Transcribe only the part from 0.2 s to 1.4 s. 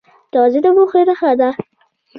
تواضع د پوهې نښه